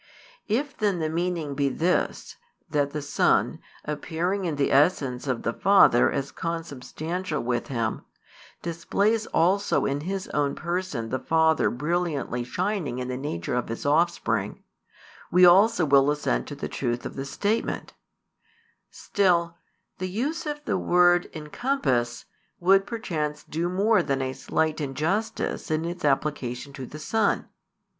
If 0.47 0.75
then 0.75 0.97
the 0.97 1.09
meaning 1.11 1.53
be 1.53 1.69
this, 1.69 2.35
that 2.67 2.89
the 2.89 3.03
Son, 3.03 3.59
appearing 3.85 4.45
in 4.45 4.55
the 4.55 4.71
essence 4.71 5.27
of 5.27 5.43
the 5.43 5.53
Father 5.53 6.11
as 6.11 6.31
Consubstantial 6.31 7.43
with 7.43 7.67
Him, 7.67 8.01
displays 8.63 9.27
also 9.27 9.85
in 9.85 10.01
His 10.01 10.27
own 10.29 10.55
Person 10.55 11.09
the 11.09 11.19
Father 11.19 11.69
brilliantly 11.69 12.43
shining 12.43 12.97
in 12.97 13.09
the 13.09 13.15
nature 13.15 13.53
of 13.53 13.67
His 13.69 13.85
Offspring, 13.85 14.63
we 15.29 15.45
also 15.45 15.85
will 15.85 16.09
assent 16.09 16.47
to 16.47 16.55
the 16.55 16.67
truth 16.67 17.05
of 17.05 17.15
the 17.15 17.23
statement: 17.23 17.93
still, 18.89 19.55
the 19.99 20.09
use 20.09 20.47
of 20.47 20.65
the 20.65 20.79
word 20.79 21.29
"encompass" 21.31 22.25
would 22.59 22.87
perchance 22.87 23.43
do 23.43 23.69
more 23.69 24.01
than 24.01 24.23
a 24.23 24.33
slight 24.33 24.81
injustice 24.81 25.69
in 25.69 25.85
its 25.85 26.03
application 26.03 26.73
to 26.73 26.87
the 26.87 26.97
Son. 26.97 27.47